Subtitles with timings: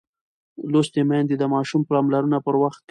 [0.71, 2.79] لوستې میندې د ماشوم پاملرنه پر وخت کوي.